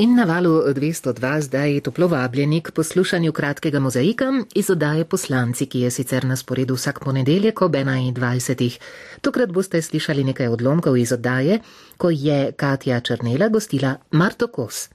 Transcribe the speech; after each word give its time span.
In 0.00 0.14
na 0.16 0.24
valu 0.24 0.62
202 0.72 1.40
zdaj 1.40 1.80
toplo 1.84 2.06
vabljeni 2.08 2.60
k 2.60 2.70
poslušanju 2.72 3.32
kratkega 3.32 3.80
mozaika 3.80 4.24
iz 4.54 4.70
oddaje 4.70 5.04
Poslanci, 5.04 5.66
ki 5.66 5.80
je 5.80 5.90
sicer 5.90 6.24
na 6.24 6.36
sporedu 6.36 6.74
vsak 6.74 7.00
ponedeljek 7.04 7.62
ob 7.62 7.74
21. 7.74 8.78
Tokrat 9.20 9.52
boste 9.52 9.82
slišali 9.82 10.24
nekaj 10.24 10.48
odlomkov 10.48 10.96
iz 10.96 11.12
oddaje, 11.12 11.58
ko 11.96 12.10
je 12.10 12.52
Katja 12.52 13.00
Črnela 13.00 13.48
gostila 13.48 13.96
Marto 14.10 14.48
Kos. 14.48 14.88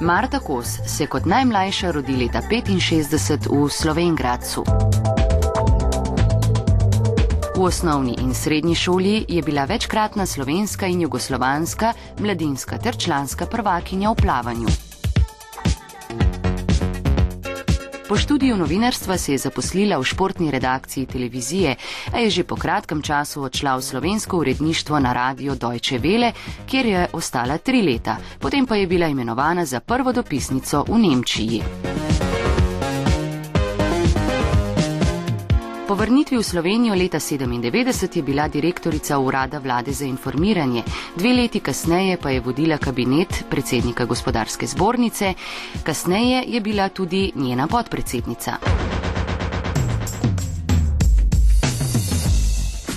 Marta 0.00 0.38
Kos 0.38 0.78
se 0.86 1.02
je 1.02 1.06
kot 1.06 1.26
najmlajša 1.26 1.90
rodila 1.90 2.18
leta 2.18 2.42
65 2.50 3.50
v 3.50 3.70
Slovengradcu. 3.70 4.64
V 7.62 7.64
osnovni 7.64 8.16
in 8.18 8.34
srednji 8.34 8.74
šoli 8.74 9.24
je 9.28 9.42
bila 9.42 9.64
večkratna 9.64 10.26
slovenska 10.26 10.86
in 10.86 11.00
jugoslovanska 11.00 11.92
mladinska 12.18 12.78
ter 12.78 12.96
članska 12.98 13.46
prvakinja 13.46 14.10
v 14.10 14.14
plavanju. 14.14 14.66
Po 18.08 18.16
študiju 18.16 18.56
novinarstva 18.56 19.18
se 19.18 19.32
je 19.32 19.38
zaposlila 19.38 19.98
v 19.98 20.04
športni 20.04 20.50
redakciji 20.50 21.06
televizije, 21.06 21.76
a 22.12 22.18
je 22.18 22.30
že 22.30 22.44
po 22.44 22.56
kratkem 22.56 23.02
času 23.02 23.42
odšla 23.42 23.76
v 23.76 23.82
slovensko 23.82 24.38
uredništvo 24.38 24.98
na 24.98 25.12
radio 25.12 25.54
Deutsche 25.54 25.98
Welle, 25.98 26.32
kjer 26.66 26.86
je 26.86 27.06
ostala 27.12 27.58
tri 27.58 27.82
leta, 27.82 28.16
potem 28.40 28.66
pa 28.66 28.76
je 28.76 28.86
bila 28.86 29.06
imenovana 29.06 29.64
za 29.64 29.80
prvo 29.80 30.12
dopisnico 30.12 30.84
v 30.88 30.98
Nemčiji. 30.98 31.62
Po 35.92 35.96
vrnitvi 35.96 36.40
v 36.40 36.42
Slovenijo 36.42 36.94
leta 36.96 37.20
1997 37.20 38.16
je 38.16 38.22
bila 38.22 38.48
direktorica 38.48 39.18
urada 39.18 39.58
vlade 39.58 39.92
za 39.92 40.04
informiranje, 40.04 40.82
dve 41.16 41.32
leti 41.32 41.60
kasneje 41.60 42.16
pa 42.16 42.30
je 42.30 42.40
vodila 42.40 42.78
kabinet 42.78 43.44
predsednika 43.50 44.04
gospodarske 44.04 44.66
zbornice, 44.66 45.34
kasneje 45.82 46.44
je 46.48 46.60
bila 46.60 46.88
tudi 46.88 47.32
njena 47.34 47.66
podpredsednica. 47.66 48.56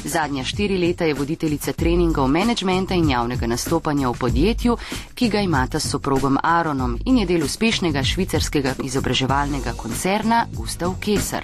Zadnja 0.03 0.43
štiri 0.43 0.77
leta 0.77 1.05
je 1.05 1.13
voditeljica 1.13 1.73
treningov 1.73 2.27
menedžmenta 2.27 2.95
in 2.95 3.09
javnega 3.09 3.47
nastopanja 3.47 4.09
v 4.09 4.19
podjetju, 4.19 4.77
ki 5.13 5.29
ga 5.29 5.39
imata 5.39 5.79
s 5.79 5.91
soprogom 5.91 6.37
Aaronom 6.43 6.97
in 7.05 7.17
je 7.17 7.25
del 7.25 7.43
uspešnega 7.43 8.03
švicarskega 8.03 8.75
izobraževalnega 8.83 9.73
koncerna 9.75 10.45
Gustav 10.53 10.95
Kesar. 10.99 11.43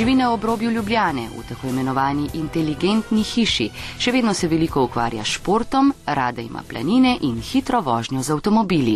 Živi 0.00 0.14
na 0.14 0.32
obrobju 0.32 0.70
Ljubljane 0.70 1.28
v 1.38 1.42
tako 1.48 1.66
imenovani 1.68 2.30
inteligentni 2.34 3.20
hiši, 3.22 3.66
še 4.00 4.12
vedno 4.14 4.32
se 4.34 4.48
veliko 4.48 4.86
ukvarja 4.86 5.20
s 5.24 5.34
športom, 5.36 5.90
rada 6.06 6.40
ima 6.40 6.62
planine 6.68 7.18
in 7.20 7.34
hitro 7.44 7.82
vožnjo 7.84 8.22
z 8.22 8.32
avtomobili. 8.32 8.94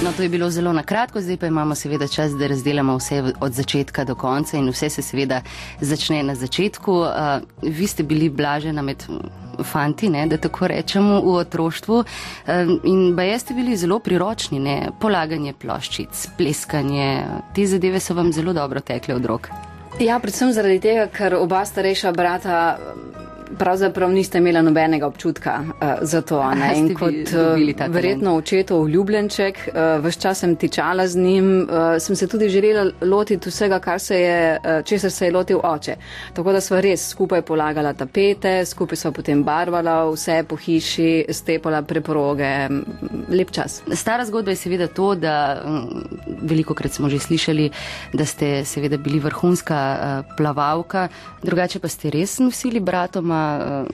No, 0.00 0.12
to 0.16 0.22
je 0.22 0.28
bilo 0.28 0.48
zelo 0.50 0.72
na 0.72 0.82
kratko, 0.82 1.20
zdaj 1.20 1.36
pa 1.36 1.52
imamo 1.52 1.74
seveda 1.74 2.08
čas, 2.08 2.32
da 2.32 2.48
razdelamo 2.48 2.96
vse 2.96 3.34
od 3.40 3.52
začetka 3.52 4.04
do 4.04 4.14
konca 4.14 4.56
in 4.56 4.72
vse 4.72 4.88
se 4.88 5.02
seveda 5.02 5.42
začne 5.80 6.22
na 6.22 6.34
začetku. 6.34 6.92
Uh, 6.92 7.44
vi 7.62 7.86
ste 7.86 8.02
bili 8.02 8.30
blažena 8.30 8.82
med 8.82 9.04
fanti, 9.64 10.08
ne, 10.08 10.26
da 10.26 10.36
tako 10.36 10.68
rečemo, 10.68 11.20
v 11.20 11.34
otroštvu 11.40 12.04
in 12.84 13.16
ba 13.16 13.22
jeste 13.22 13.54
bili 13.54 13.76
zelo 13.76 13.98
priročni, 13.98 14.58
ne, 14.58 14.90
polaganje 15.00 15.52
ploščic, 15.52 16.28
pleskanje, 16.38 17.24
te 17.54 17.66
zadeve 17.66 18.00
so 18.00 18.14
vam 18.14 18.32
zelo 18.32 18.52
dobro 18.52 18.80
tekle 18.80 19.14
od 19.14 19.26
rok. 19.26 19.50
Ja, 20.00 20.18
predvsem 20.18 20.52
zaradi 20.56 20.80
tega, 20.80 21.06
ker 21.12 21.34
oba 21.36 21.64
starejša 21.66 22.12
brata 22.16 22.78
pravzaprav 23.58 24.10
niste 24.10 24.38
imela 24.38 24.62
nobenega 24.62 25.06
občutka 25.06 25.60
uh, 25.60 25.88
za 26.02 26.20
to. 26.22 26.40
Ne? 26.54 26.72
In 26.78 26.94
kot 26.94 27.32
uh, 27.34 27.88
verjetno 27.88 28.36
očetov 28.36 28.88
ljubljenček, 28.88 29.58
uh, 29.68 29.80
eh, 29.80 29.98
vse 30.04 30.20
čas 30.20 30.38
sem 30.38 30.56
tičala 30.56 31.06
z 31.08 31.16
njim, 31.18 31.48
uh, 31.62 31.98
sem 31.98 32.16
se 32.16 32.28
tudi 32.28 32.48
želela 32.48 32.90
lotiti 33.02 33.48
vsega, 33.48 33.78
kar 33.78 34.00
se 34.00 34.20
je, 34.20 34.58
uh, 34.58 34.84
česar 34.84 35.10
se 35.10 35.26
je 35.26 35.32
lotil 35.32 35.60
oče. 35.62 35.96
Tako 36.34 36.52
da 36.52 36.60
sva 36.60 36.80
res 36.80 37.08
skupaj 37.08 37.42
polagala 37.42 37.92
tapete, 37.92 38.64
skupaj 38.66 38.96
sva 38.96 39.12
potem 39.12 39.42
barvala 39.44 40.10
vse 40.10 40.42
po 40.48 40.56
hiši, 40.56 41.24
stepala 41.30 41.82
preproge, 41.82 42.68
lep 43.28 43.50
čas. 43.50 43.82
Stara 43.92 44.24
zgodba 44.24 44.50
je 44.50 44.56
seveda 44.56 44.86
to, 44.86 45.14
da 45.14 45.62
veliko 46.42 46.74
krat 46.74 46.92
smo 46.92 47.08
že 47.08 47.18
slišali, 47.18 47.70
da 48.12 48.26
ste 48.26 48.64
seveda 48.64 48.96
bili 48.96 49.18
vrhunska 49.18 49.80
uh, 49.96 50.36
plavalka, 50.36 51.08
drugače 51.42 51.78
pa 51.78 51.88
ste 51.88 52.10
res 52.10 52.38
nosili 52.38 52.80
bratoma 52.80 53.39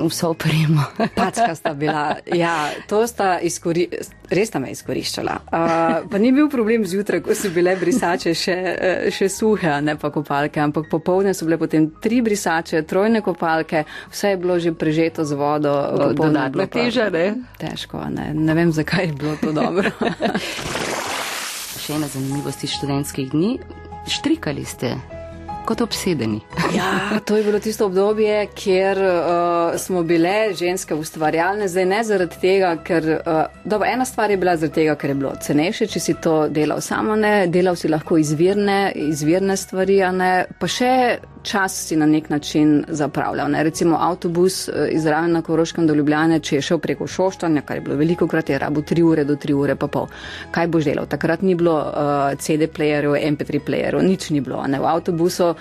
vso 0.09 0.31
opremo. 0.31 0.85
Packa 1.19 1.55
sta 1.55 1.75
bila. 1.75 2.17
Ja, 2.35 2.71
to 2.89 3.07
sta 3.07 3.39
izkori... 3.41 3.89
res 4.31 4.49
sta 4.51 4.59
me 4.59 4.71
izkoriščala. 4.75 5.37
Uh, 5.47 6.09
pa 6.11 6.19
ni 6.19 6.33
bil 6.35 6.49
problem 6.51 6.87
zjutraj, 6.87 7.23
ko 7.27 7.35
so 7.35 7.51
bile 7.55 7.77
brisače 7.81 8.35
še, 8.35 8.57
uh, 8.57 9.09
še 9.15 9.29
suhe, 9.33 9.77
ne 9.83 9.97
pa 10.01 10.11
kopalke, 10.15 10.61
ampak 10.63 10.91
popovdne 10.91 11.35
so 11.35 11.47
bile 11.49 11.61
potem 11.61 11.89
tri 12.03 12.21
brisače, 12.27 12.83
trojne 12.89 13.23
kopalke, 13.25 13.85
vse 14.13 14.35
je 14.35 14.41
bilo 14.43 14.59
že 14.63 14.75
prežeto 14.75 15.25
z 15.25 15.39
vodo. 15.39 15.75
Dodatno 16.17 16.67
teža, 16.71 17.11
ne? 17.15 17.29
Težko, 17.61 18.03
ne. 18.11 18.33
Ne 18.35 18.55
vem, 18.57 18.73
zakaj 18.75 19.11
je 19.11 19.17
bilo 19.17 19.37
to 19.41 19.53
dobro. 19.55 19.93
še 21.87 22.01
ena 22.01 22.09
zanimivost 22.11 22.65
iz 22.67 22.73
študentskih 22.75 23.31
dni. 23.31 23.53
Štrikali 24.11 24.65
ste 24.67 24.97
kot 25.67 25.83
obsedeni. 25.85 26.41
Ja, 26.75 27.21
to 27.27 27.37
je 27.37 27.45
bilo 27.45 27.61
tisto 27.61 27.87
obdobje, 27.87 28.47
kjer 28.55 28.99
uh, 29.03 29.77
smo 29.81 30.03
bile 30.03 30.55
ženske 30.55 30.95
ustvarjalne, 30.95 31.69
zdaj 31.69 31.87
ne 31.87 32.03
zaradi 32.05 32.41
tega, 32.41 32.73
ker, 32.85 33.09
uh, 33.19 33.43
dobro, 33.65 33.89
ena 33.89 34.05
stvar 34.05 34.31
je 34.31 34.41
bila 34.41 34.57
zaradi 34.57 34.75
tega, 34.81 34.95
ker 34.95 35.11
je 35.11 35.19
bilo 35.19 35.33
cenejše, 35.43 35.91
če 35.93 36.01
si 36.01 36.15
to 36.23 36.37
delal 36.49 36.81
samo, 36.81 37.17
ne, 37.17 37.47
delal 37.47 37.77
si 37.77 37.91
lahko 37.91 38.19
izvirne, 38.19 38.93
izvirne 39.11 39.57
stvari, 39.57 40.01
ne, 40.17 40.33
pa 40.61 40.71
še 40.71 40.93
čas 41.47 41.87
si 41.87 41.97
na 41.97 42.07
nek 42.07 42.31
način 42.31 42.85
zapravljal. 42.89 43.51
Ne. 43.51 43.63
Recimo 43.63 43.97
avtobus 44.01 44.69
uh, 44.69 44.75
iz 44.91 45.07
Ravna 45.07 45.39
na 45.39 45.43
Koroškem 45.43 45.87
do 45.87 45.95
Ljubljane, 45.95 46.41
če 46.41 46.57
je 46.57 46.63
šel 46.63 46.79
preko 46.83 47.07
Šoštanja, 47.07 47.63
kar 47.63 47.77
je 47.77 47.85
bilo 47.87 47.97
veliko 47.97 48.27
krat, 48.27 48.51
je 48.51 48.59
rabo 48.59 48.83
3 48.83 49.03
ure 49.03 49.25
do 49.25 49.37
3 49.37 49.55
ure 49.55 49.77
pa 49.77 49.87
pol. 49.87 50.09
Kaj 50.51 50.67
boš 50.67 50.89
delal? 50.91 51.07
Takrat 51.07 51.43
ni 51.47 51.55
bilo 51.55 51.77
uh, 51.79 52.35
CD-playerjev, 52.43 53.15
MP3 53.31 53.63
playerjev, 53.67 54.03
nič 54.03 54.31
ni 54.31 54.41
bilo. 54.41 54.65
Ne. 54.67 54.81
V 54.83 54.91
avtobusu 54.91 55.55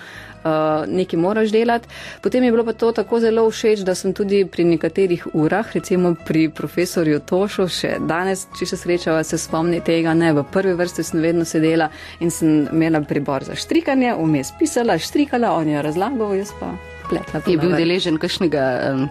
uh, 0.46 0.86
nekaj 0.88 1.20
moraš 1.20 1.52
delati. 1.52 1.88
Potem 2.22 2.44
je 2.44 2.52
bilo 2.52 2.66
pa 2.66 2.74
to 2.74 2.92
tako 2.92 3.20
zelo 3.20 3.50
všeč, 3.50 3.84
da 3.86 3.96
sem 3.96 4.14
tudi 4.14 4.46
pri 4.46 4.64
nekaterih 4.64 5.28
urah, 5.34 5.72
recimo 5.74 6.16
pri 6.26 6.50
profesorju 6.50 7.20
Tošu, 7.26 7.68
še 7.68 7.96
danes, 8.00 8.48
če 8.60 8.70
se 8.70 8.80
srečava, 8.80 9.24
se 9.24 9.38
spomni 9.42 9.82
tega, 9.86 10.14
ne, 10.14 10.34
v 10.34 10.46
prvi 10.52 10.76
vrsti 10.78 11.04
sem 11.04 11.22
vedno 11.22 11.46
sedela 11.46 11.90
in 12.20 12.32
sem 12.32 12.68
imela 12.72 13.02
pribor 13.02 13.44
za 13.44 13.56
štrikanje, 13.58 14.14
vmes 14.20 14.54
pisala, 14.60 15.00
štrikala, 15.02 15.54
on 15.56 15.74
je 15.74 15.82
razlagal, 15.82 16.36
jaz 16.38 16.54
pa. 16.60 16.76
Pletla, 17.06 17.44
je 17.46 17.58
bil 17.62 17.76
deležen 17.78 18.18
kakšnega 18.18 18.62
um, 18.90 19.04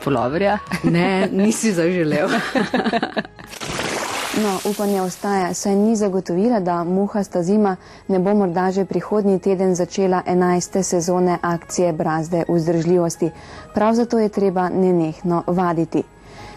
poloverja? 0.00 0.56
Ne, 0.88 1.28
nisi 1.28 1.74
zaželel. 1.76 2.32
No, 4.40 4.70
upanje 4.70 5.00
ostaja, 5.02 5.54
saj 5.54 5.74
ni 5.74 5.96
zagotovila, 5.96 6.60
da 6.60 6.84
muhasta 6.84 7.42
zima 7.42 7.76
ne 8.08 8.18
bo 8.18 8.34
morda 8.34 8.70
že 8.70 8.84
prihodnji 8.84 9.38
teden 9.38 9.74
začela 9.74 10.22
11. 10.26 10.82
sezone 10.82 11.38
akcije 11.42 11.92
Brazde 11.92 12.44
vzdržljivosti. 12.48 13.30
Prav 13.74 13.94
zato 13.94 14.18
je 14.18 14.28
treba 14.28 14.68
nenehno 14.68 15.42
vaditi. 15.46 16.02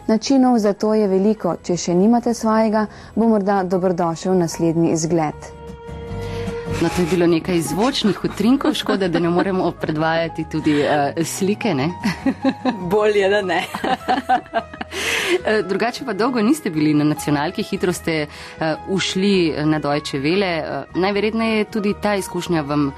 Načinov 0.08 0.60
za 0.60 0.74
to 0.74 0.94
je 0.94 1.08
veliko, 1.08 1.56
če 1.64 1.78
še 1.78 1.94
nimate 1.94 2.34
svojega, 2.34 2.86
bo 3.16 3.28
morda 3.28 3.64
dobrodošel 3.64 4.38
naslednji 4.38 4.92
izgled. 4.92 5.36
No, 6.82 6.90
to 6.96 7.02
je 7.02 7.08
bilo 7.12 7.28
nekaj 7.28 7.62
zvočnih 7.62 8.24
utrinkov, 8.24 8.74
škoda, 8.74 9.08
da 9.08 9.20
ne 9.20 9.30
moremo 9.30 9.72
predvajati 9.82 10.46
tudi 10.52 10.80
uh, 10.80 11.26
slike. 11.26 11.76
Bolje, 12.90 13.30
da 13.30 13.42
ne. 13.42 13.64
Eh, 15.46 15.64
drugače 15.64 16.06
pa 16.06 16.14
dolgo 16.14 16.42
niste 16.42 16.70
bili 16.70 16.94
na 16.94 17.04
nacionalki, 17.04 17.64
hitro 17.64 17.94
ste 17.94 18.26
uh, 18.26 18.66
ušli 18.90 19.54
na 19.66 19.80
Deutsche 19.80 20.20
Welle. 20.20 20.62
Uh, 20.62 21.02
najverjetneje 21.02 21.58
je 21.58 21.66
tudi 21.66 21.94
ta 22.02 22.16
izkušnja 22.16 22.62
vam 22.62 22.88
uh, 22.88 22.94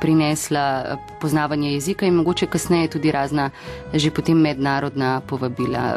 prinesla 0.00 0.96
poznavanje 1.20 1.72
jezika 1.72 2.06
in 2.06 2.14
mogoče 2.14 2.46
kasneje 2.46 2.88
tudi 2.88 3.10
razna 3.12 3.50
že 3.94 4.10
potem 4.10 4.38
mednarodna 4.38 5.20
povabila. 5.20 5.96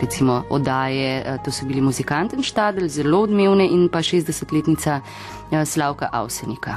Recimo 0.00 0.42
odaje, 0.50 1.38
to 1.44 1.52
so 1.52 1.66
bili 1.66 1.80
muzikanten 1.80 2.42
štadel, 2.42 2.88
zelo 2.88 3.20
odmevne 3.20 3.68
in 3.70 3.88
pa 3.88 3.98
60-letnica 3.98 5.00
Slavka 5.64 6.08
Avsenika. 6.12 6.76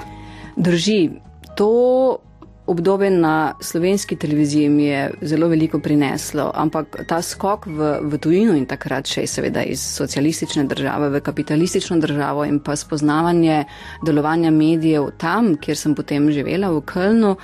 Drži, 0.56 1.10
to 1.56 2.18
obdobje 2.68 3.10
na 3.10 3.54
slovenski 3.60 4.16
televiziji 4.16 4.70
mi 4.70 4.84
je 4.84 5.14
zelo 5.22 5.48
veliko 5.48 5.80
prineslo, 5.80 6.52
ampak 6.56 6.98
ta 7.08 7.22
skok 7.22 7.66
v, 7.66 7.92
v 8.02 8.20
tujino 8.20 8.56
in 8.60 8.66
takrat 8.68 9.08
še 9.08 9.24
seveda 9.28 9.64
iz 9.64 9.82
socialistične 9.82 10.66
države 10.68 11.10
v 11.10 11.22
kapitalistično 11.24 12.00
državo 12.04 12.46
in 12.46 12.60
pa 12.60 12.76
spoznavanje 12.76 13.64
delovanja 14.06 14.52
medijev 14.52 15.12
tam, 15.18 15.56
kjer 15.56 15.78
sem 15.78 15.96
potem 15.96 16.28
živela 16.32 16.70
v 16.76 16.84
Kölnu, 16.84 17.36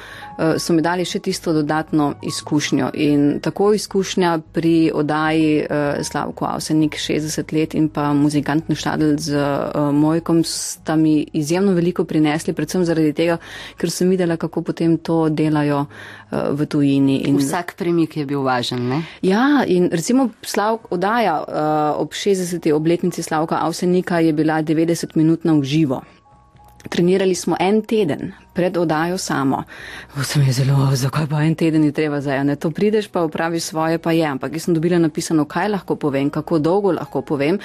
so 0.57 0.74
mi 0.74 0.81
dali 0.81 1.06
še 1.06 1.19
tisto 1.19 1.53
dodatno 1.53 2.13
izkušnjo. 2.21 2.89
In 2.94 3.39
tako 3.44 3.74
izkušnja 3.74 4.39
pri 4.53 4.91
oddaji 4.94 5.63
uh, 5.63 6.01
Slavko 6.03 6.45
Avsenik 6.45 6.97
60 6.97 7.53
let 7.53 7.75
in 7.75 7.89
pa 7.89 8.13
muzikantni 8.13 8.75
štadl 8.75 9.15
z 9.18 9.38
uh, 9.38 9.91
Mojkom 9.94 10.44
sta 10.44 10.95
mi 10.95 11.25
izjemno 11.33 11.74
veliko 11.74 12.03
prinesli, 12.06 12.53
predvsem 12.53 12.85
zaradi 12.85 13.13
tega, 13.13 13.38
ker 13.77 13.91
sem 13.91 14.09
videla, 14.09 14.38
kako 14.38 14.62
potem 14.62 14.97
to 14.97 15.30
delajo 15.30 15.85
v 16.31 16.65
tujini. 16.65 17.18
In... 17.30 17.38
Vsak 17.38 17.75
premik 17.77 18.18
je 18.18 18.25
bil 18.25 18.41
važen, 18.45 18.88
ne? 18.89 19.01
Ja, 19.21 19.63
in 19.68 19.89
recimo 19.94 20.30
Slav, 20.41 20.80
oddaja 20.89 21.38
uh, 21.44 22.01
ob 22.01 22.13
60. 22.13 22.71
obletnici 22.74 23.24
Slavka 23.24 23.62
Avsenika 23.62 24.19
je 24.19 24.33
bila 24.33 24.63
90 24.63 25.15
minut 25.15 25.45
na 25.45 25.53
uživo. 25.53 26.01
Trenirali 26.89 27.35
smo 27.35 27.56
en 27.59 27.81
teden, 27.81 28.33
pred 28.53 28.77
odajo 28.77 29.17
samo. 29.17 29.63
Vse 30.15 30.39
mi 30.39 30.45
je 30.45 30.53
zelo, 30.53 30.89
zakaj 30.95 31.27
pa 31.27 31.41
en 31.44 31.55
teden 31.55 31.81
ni 31.81 31.91
treba 31.91 32.21
za 32.21 32.35
eno. 32.35 32.55
To 32.55 32.71
prideš 32.71 33.07
pa 33.07 33.23
upraviš 33.23 33.63
svoje, 33.63 33.97
pa 33.97 34.11
je. 34.11 34.25
Ampak 34.25 34.53
jaz 34.53 34.63
sem 34.63 34.73
dobila 34.73 35.00
napisano, 35.00 35.45
kaj 35.45 35.69
lahko 35.69 35.95
povem, 35.95 36.29
kako 36.29 36.59
dolgo 36.59 36.91
lahko 36.91 37.21
povem. 37.21 37.59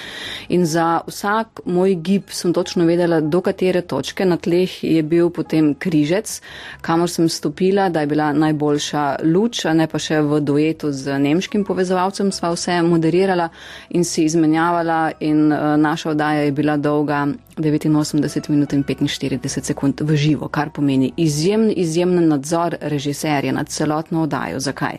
In 0.49 0.65
za 0.65 1.01
vsak 1.07 1.61
moj 1.65 1.95
gib 1.95 2.29
sem 2.29 2.53
točno 2.53 2.85
vedela, 2.85 3.21
do 3.21 3.41
katere 3.41 3.81
točke 3.81 4.25
na 4.25 4.37
tleh 4.37 4.83
je 4.83 5.03
bil 5.03 5.29
potem 5.29 5.73
križec, 5.73 6.41
kamor 6.81 7.09
sem 7.09 7.29
stopila, 7.29 7.89
da 7.89 8.01
je 8.01 8.07
bila 8.07 8.33
najboljša 8.33 9.05
luč, 9.23 9.65
a 9.65 9.73
ne 9.73 9.87
pa 9.87 9.99
še 9.99 10.21
v 10.21 10.41
duetu 10.41 10.91
z 10.91 11.19
nemškim 11.19 11.65
povezovalcem 11.65 12.31
sva 12.31 12.51
vse 12.55 12.81
moderirala 12.81 13.49
in 13.89 14.03
si 14.03 14.25
izmenjavala. 14.25 14.99
In 15.19 15.51
uh, 15.51 15.75
naša 15.77 16.11
odaja 16.11 16.47
je 16.47 16.51
bila 16.51 16.77
dolga 16.77 17.27
89 17.59 18.49
minut 18.49 18.73
in 18.73 18.83
45 18.83 19.63
sekund 19.63 20.01
v 20.01 20.15
živo, 20.15 20.47
kar 20.47 20.69
pomeni 20.79 21.11
izjemen, 21.17 21.73
izjemen 21.75 22.27
nadzor 22.31 22.75
režiserja 22.81 23.51
nad 23.51 23.67
celotno 23.67 24.21
oddajo. 24.23 24.59
Zakaj? 24.59 24.95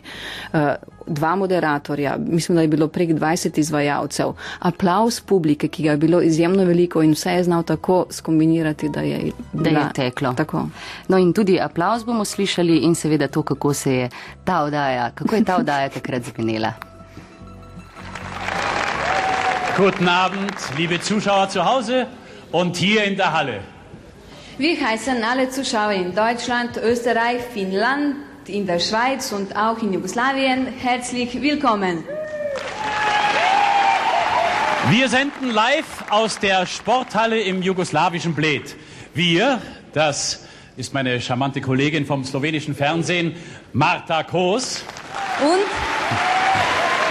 Eh, 0.53 0.75
dva 1.07 1.35
moderatorja, 1.35 2.17
mislim, 2.19 2.55
da 2.55 2.61
je 2.61 2.67
bilo 2.67 2.87
prek 2.87 3.09
20 3.09 3.59
izvajalcev, 3.59 4.33
aplaus 4.59 5.21
publike, 5.21 5.67
ki 5.67 5.83
ga 5.83 5.95
je 5.95 5.97
bilo 5.97 6.21
izjemno 6.21 6.63
veliko 6.63 7.01
in 7.03 7.15
vse 7.17 7.33
je 7.33 7.43
znal 7.43 7.63
tako 7.63 8.05
skombinirati, 8.09 8.89
da 8.89 9.01
je, 9.01 9.31
da 9.53 9.69
je 9.69 9.87
teklo. 9.95 10.33
Tako. 10.37 10.67
No 11.07 11.17
in 11.17 11.33
tudi 11.33 11.59
aplaus 11.59 12.05
bomo 12.05 12.25
slišali 12.25 12.77
in 12.85 12.95
seveda 12.95 13.27
to, 13.27 13.41
kako 13.43 13.73
se 13.73 13.95
je 13.95 14.09
ta 14.43 14.61
oddaja, 14.63 15.11
kako 15.15 15.35
je 15.35 15.43
ta 15.43 15.57
oddaja 15.57 15.89
takrat 15.97 16.23
zvenela. 16.23 16.73
Guten 19.77 20.07
Abend, 20.07 20.53
liebe 20.77 20.99
Zuschauer 21.03 21.49
zu 21.49 21.63
Hause 21.65 22.05
und 22.51 22.77
hier 22.77 23.03
in 23.07 23.15
der 23.17 23.33
Halle. 23.33 23.80
Wir 24.61 24.79
heißen 24.79 25.23
alle 25.23 25.49
Zuschauer 25.49 25.93
in 25.93 26.13
Deutschland, 26.13 26.77
Österreich, 26.77 27.41
Finnland, 27.51 28.17
in 28.45 28.67
der 28.67 28.77
Schweiz 28.77 29.31
und 29.31 29.55
auch 29.55 29.81
in 29.81 29.91
Jugoslawien 29.91 30.67
herzlich 30.67 31.41
willkommen. 31.41 32.03
Wir 34.91 35.09
senden 35.09 35.49
live 35.49 36.03
aus 36.11 36.37
der 36.37 36.67
Sporthalle 36.67 37.41
im 37.41 37.63
jugoslawischen 37.63 38.35
Bled. 38.35 38.75
Wir, 39.15 39.59
das 39.93 40.45
ist 40.77 40.93
meine 40.93 41.19
charmante 41.19 41.59
Kollegin 41.59 42.05
vom 42.05 42.23
slowenischen 42.23 42.75
Fernsehen, 42.75 43.35
Marta 43.73 44.21
Koos. 44.21 44.83
Und, 45.41 45.65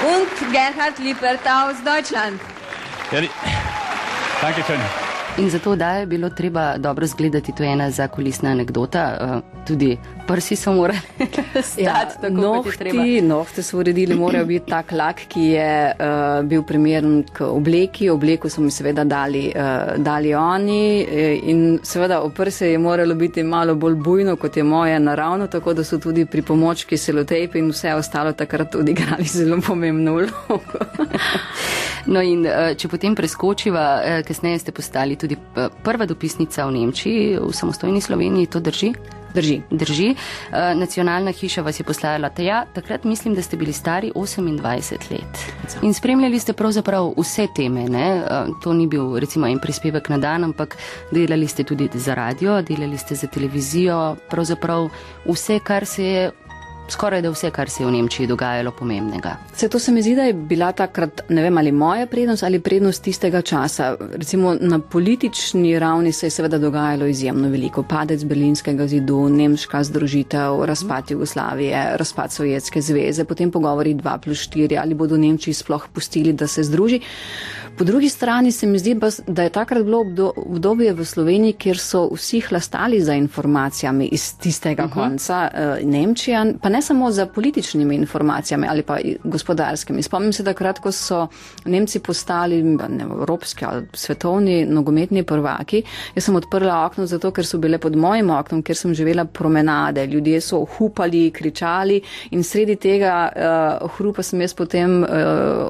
und 0.08 0.52
Gerhard 0.52 1.00
Lippert 1.00 1.40
aus 1.44 1.74
Deutschland. 1.84 2.40
Ja, 3.10 3.22
Dankeschön. 4.40 5.09
In 5.40 5.50
zato, 5.50 5.76
da 5.76 5.90
je 5.90 6.06
bilo 6.06 6.30
treba 6.30 6.76
dobro 6.78 7.06
zgledati, 7.06 7.52
to 7.52 7.62
je 7.62 7.72
ena 7.72 7.90
zakulisna 7.90 8.50
anekdota. 8.50 9.18
Uh, 9.20 9.64
tudi 9.66 9.98
prsi 10.26 10.56
so 10.56 10.72
morali 10.72 10.98
stati 11.62 11.82
ja, 11.82 12.08
tako, 12.20 12.34
nohti. 12.34 13.20
Nohte 13.22 13.62
so 13.62 13.78
uredili, 13.78 14.14
morajo 14.14 14.44
biti 14.44 14.70
tak 14.70 14.92
lak, 14.92 15.20
ki 15.28 15.40
je 15.40 15.92
uh, 15.92 16.44
bil 16.44 16.62
primeren 16.62 17.22
k 17.32 17.40
obleki. 17.40 18.10
Obleko 18.10 18.48
so 18.48 18.60
mi 18.60 18.70
seveda 18.70 19.04
dali, 19.04 19.52
uh, 19.56 19.96
dali 19.96 20.34
oni 20.34 21.06
in 21.42 21.78
seveda 21.82 22.20
oprse 22.20 22.70
je 22.70 22.78
moralo 22.78 23.14
biti 23.14 23.42
malo 23.42 23.74
bolj 23.74 23.94
bujno, 23.94 24.36
kot 24.36 24.56
je 24.56 24.64
moje 24.64 25.00
naravno, 25.00 25.46
tako 25.46 25.74
da 25.74 25.84
so 25.84 25.98
tudi 25.98 26.26
pri 26.26 26.42
pomočki 26.42 26.96
selotejpe 26.96 27.58
in 27.58 27.70
vse 27.70 27.94
ostalo 27.94 28.32
takrat 28.32 28.74
odigrali 28.74 29.24
zelo 29.24 29.60
pomembno 29.66 30.12
vlogo. 30.12 30.84
No 32.06 32.22
in 32.24 32.46
če 32.80 32.88
potem 32.88 33.14
preskočiva, 33.14 34.22
kasneje 34.26 34.58
ste 34.62 34.72
postali 34.72 35.18
tudi 35.20 35.29
prva 35.82 36.06
dopisnica 36.06 36.66
v 36.66 36.72
Nemčiji, 36.72 37.38
v 37.38 37.52
samostojni 37.52 38.00
Sloveniji, 38.00 38.46
to 38.46 38.60
drži? 38.60 38.94
Drži. 39.34 39.62
Drži. 39.70 40.10
Uh, 40.10 40.80
nacionalna 40.80 41.30
hiša 41.32 41.62
vas 41.62 41.80
je 41.80 41.84
poslala 41.84 42.28
tja, 42.28 42.64
takrat 42.74 43.04
mislim, 43.04 43.34
da 43.34 43.42
ste 43.42 43.56
bili 43.56 43.72
stari 43.72 44.12
28 44.14 45.10
let. 45.10 45.38
In 45.82 45.94
spremljali 45.94 46.38
ste 46.38 46.52
pravzaprav 46.52 47.12
vse 47.18 47.46
teme. 47.56 47.84
Uh, 47.84 48.60
to 48.62 48.72
ni 48.72 48.86
bil 48.86 49.18
recimo 49.18 49.46
en 49.46 49.58
prispevek 49.58 50.08
na 50.08 50.18
dan, 50.18 50.44
ampak 50.44 50.76
delali 51.12 51.46
ste 51.46 51.64
tudi 51.64 51.88
za 51.94 52.14
radio, 52.14 52.62
delali 52.62 52.98
ste 52.98 53.14
za 53.14 53.26
televizijo, 53.26 54.16
pravzaprav 54.30 54.88
vse, 55.26 55.58
kar 55.64 55.86
se 55.86 56.04
je 56.04 56.30
skoraj 56.92 57.22
da 57.22 57.30
vse, 57.30 57.50
kar 57.50 57.70
se 57.70 57.82
je 57.82 57.86
v 57.86 57.92
Nemčiji 57.92 58.26
dogajalo 58.26 58.70
pomembnega. 58.70 59.36
Se 59.54 59.68
to 59.68 59.78
se 59.78 59.92
mi 59.92 60.02
zdi, 60.02 60.14
da 60.14 60.22
je 60.22 60.32
bila 60.32 60.72
takrat, 60.72 61.20
ne 61.28 61.42
vem, 61.42 61.58
ali 61.58 61.72
moja 61.72 62.06
prednost 62.06 62.42
ali 62.42 62.60
prednost 62.60 63.02
tistega 63.02 63.42
časa. 63.42 63.96
Recimo 64.12 64.54
na 64.60 64.78
politični 64.78 65.78
ravni 65.78 66.12
se 66.12 66.26
je 66.26 66.30
seveda 66.30 66.58
dogajalo 66.58 67.06
izjemno 67.06 67.48
veliko. 67.48 67.82
Padec 67.82 68.24
Berlinskega 68.24 68.86
zidu, 68.86 69.28
nemška 69.28 69.84
združitev, 69.84 70.64
razpad 70.64 71.10
Jugoslavije, 71.10 71.84
razpad 71.96 72.32
Sovjetske 72.32 72.82
zveze, 72.82 73.24
potem 73.24 73.50
pogovori 73.50 73.94
2 73.94 74.18
plus 74.18 74.48
4, 74.48 74.80
ali 74.82 74.94
bodo 74.94 75.16
Nemčiji 75.16 75.54
sploh 75.54 75.88
pustili, 75.92 76.32
da 76.32 76.46
se 76.46 76.62
združi. 76.62 77.00
Po 77.78 77.84
drugi 77.84 78.08
strani 78.08 78.52
se 78.52 78.66
mi 78.66 78.78
zdi, 78.78 78.96
da 79.26 79.42
je 79.42 79.48
takrat 79.50 79.84
bilo 79.84 80.04
obdobje 80.36 80.92
v 80.92 81.04
Sloveniji, 81.04 81.52
kjer 81.52 81.78
so 81.78 82.08
vsi 82.12 82.40
hlastali 82.40 83.00
za 83.00 83.14
informacijami 83.14 84.08
iz 84.12 84.34
tistega 84.38 84.84
uh 84.84 84.90
mhm. 84.90 84.98
-huh. 84.98 85.08
konca 85.08 85.48
uh, 85.52 85.88
Nemčija, 85.90 86.46
pa 86.62 86.68
ne 86.68 86.79
samo 86.82 87.10
za 87.10 87.26
političnimi 87.26 87.94
informacijami 87.94 88.66
ali 88.70 88.82
pa 88.82 88.98
gospodarskimi. 89.24 90.02
Spomnim 90.02 90.32
se 90.32 90.44
takrat, 90.44 90.78
ko 90.78 90.92
so 90.92 91.26
Nemci 91.64 91.98
postali 91.98 92.62
ne, 92.62 93.04
evropski 93.04 93.64
ali 93.64 93.86
svetovni 93.92 94.64
nogometni 94.66 95.22
prvaki. 95.22 95.82
Jaz 96.14 96.24
sem 96.24 96.36
odprla 96.36 96.86
okno 96.86 97.06
zato, 97.06 97.30
ker 97.30 97.46
so 97.46 97.58
bile 97.58 97.78
pod 97.78 97.96
mojim 97.96 98.30
oknom, 98.30 98.62
ker 98.62 98.76
sem 98.76 98.94
živela 98.94 99.24
promenade. 99.24 100.06
Ljudje 100.06 100.40
so 100.40 100.64
hupali, 100.64 101.30
kričali 101.30 102.00
in 102.30 102.42
sredi 102.44 102.76
tega 102.76 103.28
uh, 103.80 103.90
hrupa 103.96 104.22
sem 104.22 104.40
jaz 104.40 104.54
potem 104.54 105.02
uh, 105.02 105.08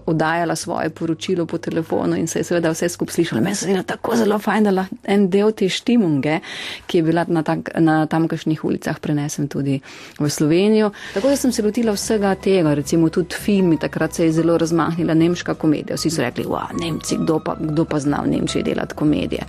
oddajala 0.06 0.56
svoje 0.56 0.90
poročilo 0.90 1.46
po 1.46 1.58
telefonu 1.58 2.16
in 2.16 2.26
se 2.26 2.38
je 2.38 2.44
seveda 2.44 2.70
vse 2.70 2.88
skupaj 2.88 3.14
slišalo. 3.14 3.42
Meni 3.42 3.56
se 3.56 3.70
je 3.70 3.82
tako 3.82 4.16
zelo 4.16 4.38
fajn, 4.38 4.64
da 4.64 4.70
lahko 4.70 4.96
en 5.04 5.28
del 5.30 5.52
te 5.52 5.68
štimunge, 5.68 6.40
ki 6.86 6.98
je 6.98 7.02
bila 7.02 7.24
na, 7.28 7.42
tak, 7.42 7.70
na 7.78 8.06
tamkajšnjih 8.06 8.64
ulicah, 8.64 9.00
prenesem 9.00 9.48
tudi 9.48 9.80
v 10.18 10.30
Slovenijo. 10.30 10.90
Tako 11.14 11.28
da 11.28 11.36
sem 11.36 11.52
se 11.52 11.62
lotila 11.62 11.92
vsega 11.92 12.34
tega, 12.34 12.74
recimo 12.74 13.08
tudi 13.08 13.34
filmi, 13.34 13.78
takrat 13.78 14.14
se 14.14 14.24
je 14.24 14.32
zelo 14.32 14.58
razmahnila 14.58 15.14
nemška 15.14 15.54
komedija. 15.54 15.96
Vsi 15.96 16.10
so 16.10 16.22
rekli, 16.22 16.44
wow, 16.44 16.70
Nemci, 16.80 17.16
kdo 17.16 17.38
pa, 17.44 17.56
kdo 17.60 17.84
pa 17.84 18.00
zna 18.00 18.22
v 18.24 18.30
Nemčiji 18.30 18.62
delati 18.62 18.94
komedije. 18.94 19.42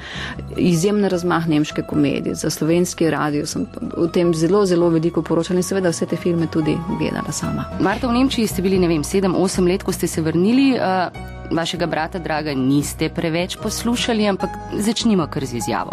Izjemna 0.58 1.08
razmah 1.08 1.48
nemške 1.48 1.82
komedije. 1.82 2.36
Za 2.36 2.50
slovenski 2.50 3.10
radio 3.10 3.46
sem 3.46 3.68
v 3.98 4.08
tem 4.14 4.34
zelo, 4.34 4.66
zelo 4.66 4.90
veliko 4.90 5.22
poročala 5.22 5.60
in 5.60 5.64
seveda 5.64 5.90
vse 5.90 6.06
te 6.06 6.16
filme 6.16 6.48
tudi 6.52 6.78
gledala 7.00 7.32
sama. 7.32 7.66
Marta, 7.80 8.08
v 8.08 8.18
Nemčiji 8.20 8.48
ste 8.48 8.62
bili, 8.62 8.80
ne 8.80 8.88
vem, 8.88 9.04
sedem, 9.04 9.36
osem 9.36 9.68
let, 9.68 9.84
ko 9.84 9.92
ste 9.92 10.08
se 10.08 10.22
vrnili. 10.22 10.74
Uh 10.76 11.32
vašega 11.52 11.86
brata, 11.86 12.20
draga, 12.20 12.54
niste 12.54 13.10
preveč 13.10 13.58
poslušali, 13.64 14.28
ampak 14.28 14.50
začnimo 14.74 15.28
kar 15.28 15.46
z 15.46 15.54
izjavo. 15.58 15.92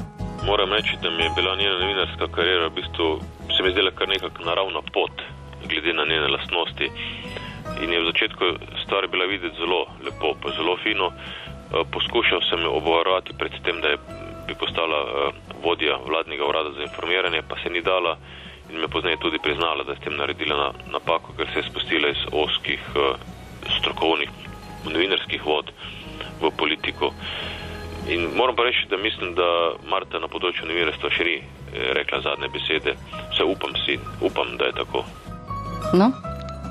Moram 0.48 0.72
reči, 0.72 0.96
da 1.02 1.10
mi 1.10 1.22
je 1.22 1.30
bila 1.36 1.56
njena 1.56 1.78
novinarska 1.78 2.26
karjera 2.34 2.68
v 2.68 2.74
bistvu 2.74 3.08
se 3.56 3.62
mi 3.62 3.72
zdela 3.72 3.90
kar 3.90 4.08
nekako 4.08 4.44
naravna 4.44 4.82
pot, 4.92 5.22
glede 5.68 5.92
na 5.92 6.04
njene 6.04 6.28
lastnosti. 6.28 6.90
In 7.82 7.92
je 7.92 8.00
v 8.00 8.08
začetku 8.10 8.44
stvar 8.82 9.06
bila 9.08 9.24
videti 9.24 9.56
zelo 9.56 9.86
lepo, 10.04 10.34
pa 10.42 10.50
zelo 10.56 10.76
fino. 10.82 11.12
Eh, 11.12 11.84
poskušal 11.92 12.40
sem 12.50 12.62
jo 12.62 12.72
obvarovati 12.80 13.32
pred 13.38 13.52
tem, 13.64 13.80
da 13.80 13.88
je 13.88 13.98
bi 14.50 14.54
postala 14.54 15.00
eh, 15.06 15.32
vodja 15.64 15.98
vladnega 16.06 16.44
urada 16.46 16.70
za 16.72 16.82
informiranje, 16.82 17.42
pa 17.48 17.56
se 17.62 17.70
ni 17.70 17.82
dala 17.82 18.16
in 18.70 18.80
me 18.80 18.88
poznaje 18.88 19.16
tudi 19.16 19.38
priznala, 19.42 19.84
da 19.84 19.92
je 19.92 19.98
s 19.98 20.04
tem 20.04 20.16
naredila 20.16 20.72
napako, 20.90 21.32
ker 21.36 21.46
se 21.52 21.58
je 21.58 21.68
spustila 21.70 22.08
iz 22.08 22.22
oskih 22.32 22.80
eh, 22.96 23.14
strokovnih 23.78 24.30
novinarskih 24.84 25.46
vod 25.46 25.70
v 26.42 26.50
politiko. 26.56 27.12
In 28.08 28.30
moram 28.34 28.56
pa 28.56 28.62
reči, 28.64 28.86
da 28.90 28.96
mislim, 28.96 29.34
da 29.34 29.48
Marta 29.86 30.18
na 30.18 30.28
področju 30.28 30.66
novinarstva 30.66 31.10
še 31.14 31.24
ni 31.24 31.36
rekla 31.72 32.20
zadnje 32.20 32.48
besede. 32.48 32.92
Vse 33.30 33.44
upam 33.44 33.70
si, 33.76 33.94
upam, 34.20 34.56
da 34.58 34.64
je 34.64 34.72
tako. 34.74 35.04
No, 35.94 36.12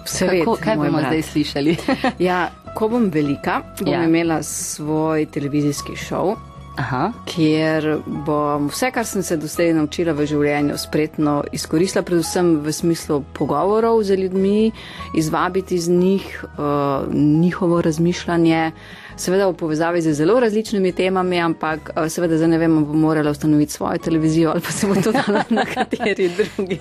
Seveda, 0.06 0.40
Kako, 0.40 0.58
kaj 0.64 0.76
bomo 0.76 0.92
brat. 0.92 1.06
zdaj 1.08 1.22
slišali? 1.24 1.78
Ja, 2.20 2.40
ko 2.74 2.88
bom 2.88 3.10
velika, 3.10 3.62
bom 3.82 3.94
Ja. 3.94 4.04
imela 4.04 4.44
svoj 4.44 5.26
televizijski 5.26 5.96
šov, 5.98 6.36
Aha, 6.78 7.12
kjer 7.26 7.98
bom 8.26 8.70
vse, 8.70 8.92
kar 8.92 9.06
sem 9.06 9.24
se 9.24 9.38
doslej 9.38 9.74
naučila 9.74 10.14
v 10.14 10.26
življenju, 10.26 10.78
spretno 10.78 11.44
izkoristila, 11.52 12.04
predvsem 12.04 12.56
v 12.58 12.72
smislu 12.72 13.24
pogovorov 13.34 14.04
z 14.04 14.16
ljudmi, 14.16 14.72
izvabiti 15.14 15.76
iz 15.76 15.90
njih 15.90 16.24
uh, 16.46 17.14
njihovo 17.14 17.82
razmišljanje. 17.82 18.72
Seveda 19.20 19.50
v 19.50 19.54
povezavi 19.60 20.02
z 20.02 20.14
zelo 20.16 20.40
različnimi 20.40 20.94
temami, 20.96 21.42
ampak 21.44 21.92
uh, 21.92 22.08
seveda 22.08 22.38
zdaj 22.40 22.48
ne 22.54 22.58
vem, 22.58 22.78
bom 22.88 23.02
morala 23.04 23.34
ustanoviti 23.36 23.74
svojo 23.74 23.98
televizijo 23.98 24.52
ali 24.52 24.62
pa 24.62 24.72
se 24.72 24.88
bo 24.88 24.96
to 24.96 25.12
dalo 25.12 25.44
na 25.60 25.66
kateri 25.66 26.30
drugi. 26.30 26.80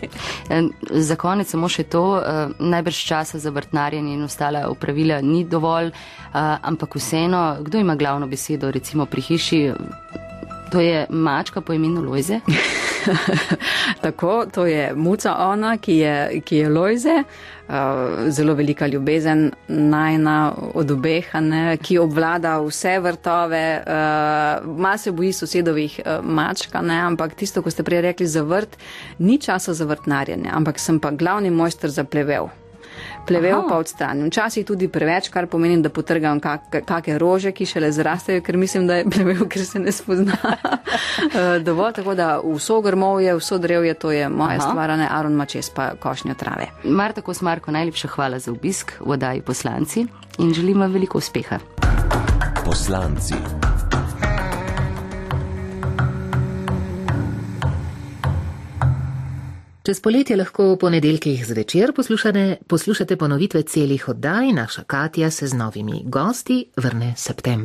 Za 0.90 1.16
konec 1.16 1.50
samo 1.50 1.68
še 1.68 1.82
to, 1.90 2.22
eh, 2.22 2.54
najbrž 2.58 3.02
časa 3.06 3.38
za 3.38 3.50
vrtnarjenje 3.50 4.14
in 4.14 4.22
ostala 4.22 4.68
upravila 4.70 5.20
ni 5.20 5.44
dovolj, 5.44 5.90
eh, 5.90 6.56
ampak 6.62 6.94
vseeno, 6.94 7.56
kdo 7.60 7.78
ima 7.78 7.96
glavno 7.96 8.26
besedo, 8.26 8.70
recimo 8.70 9.06
pri 9.06 9.20
hiši, 9.20 9.62
to 10.70 10.80
je 10.80 11.06
mačka 11.10 11.60
po 11.60 11.72
imenu 11.72 12.02
Lojze. 12.06 12.40
Tako, 14.04 14.46
to 14.52 14.66
je 14.66 14.94
muca 14.94 15.34
ona, 15.48 15.76
ki 15.76 15.96
je, 15.96 16.40
ki 16.44 16.56
je 16.56 16.68
Lojze, 16.68 17.16
uh, 17.68 17.74
zelo 18.28 18.54
velika 18.54 18.86
ljubezen, 18.86 19.50
najna 19.68 20.52
od 20.74 20.90
obeh, 20.90 21.34
ne, 21.40 21.76
ki 21.76 21.98
obvlada 21.98 22.58
vse 22.60 22.98
vrtove, 23.00 23.64
uh, 23.86 24.78
ma 24.78 24.96
se 24.98 25.12
boji 25.12 25.32
sosedovih 25.32 26.00
uh, 26.04 26.24
mačk, 26.24 26.74
a 26.74 26.82
ne, 26.82 27.00
ampak 27.00 27.34
tisto, 27.34 27.62
ko 27.62 27.70
ste 27.70 27.82
prej 27.82 28.00
rekli 28.10 28.26
za 28.26 28.42
vrt, 28.42 28.78
ni 29.18 29.38
časa 29.38 29.74
za 29.74 29.84
vrtnarjenje, 29.84 30.50
ampak 30.52 30.78
sem 30.78 31.00
pa 31.00 31.10
glavni 31.10 31.50
mojster 31.50 31.90
za 31.90 32.04
plevel. 32.04 32.48
Plevel 33.26 33.58
Aha. 33.58 33.66
pa 33.68 33.78
odstranjam. 33.78 34.28
Včasih 34.28 34.66
tudi 34.66 34.88
preveč, 34.88 35.28
kar 35.28 35.46
pomeni, 35.46 35.82
da 35.82 35.88
potrgam 35.88 36.40
kak, 36.40 36.82
kakšne 36.86 37.18
rože, 37.18 37.52
ki 37.52 37.66
šele 37.66 37.92
zrastejo, 37.92 38.42
ker 38.42 38.56
mislim, 38.56 38.86
da 38.86 39.00
je 39.00 39.04
plevel, 39.10 39.44
ker 39.48 39.64
se 39.64 39.78
ne 39.78 39.92
spozna. 39.92 40.36
Eh, 41.18 41.58
Dovolj 41.60 41.92
tako, 41.92 42.14
da 42.14 42.40
vso 42.40 42.80
grmovje, 42.80 43.34
vso 43.36 43.58
drevje, 43.58 43.94
to 43.94 44.10
je 44.10 44.28
moja 44.28 44.56
Aha. 44.56 44.70
stvar, 44.70 44.90
a 44.90 44.96
ne 44.96 45.08
Aron 45.10 45.34
Mačes 45.34 45.70
pa 45.70 45.90
košnjo 46.00 46.34
trave. 46.34 46.70
Marta 46.84 47.20
Kosmarko, 47.20 47.70
najlepša 47.70 48.08
hvala 48.08 48.38
za 48.38 48.52
obisk 48.52 48.92
v 49.00 49.10
oddaji 49.10 49.42
poslanci 49.42 50.06
in 50.38 50.54
želim 50.54 50.80
vam 50.80 50.92
veliko 50.92 51.18
uspeha. 51.18 51.58
Poslanci. 52.64 53.34
Čez 59.88 60.02
poletje 60.04 60.36
lahko 60.36 60.66
v 60.74 60.78
ponedeljkih 60.82 61.46
zvečer 61.48 61.94
poslušate, 61.96 62.58
poslušate 62.68 63.16
ponovitve 63.16 63.62
celih 63.62 64.08
oddaj, 64.08 64.52
naša 64.52 64.82
Katja 64.84 65.30
se 65.30 65.46
z 65.46 65.56
novimi 65.56 66.02
gosti 66.04 66.66
vrne 66.76 67.14
septembra. 67.16 67.56